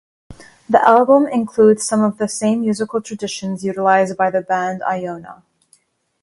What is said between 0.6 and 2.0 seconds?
The album includes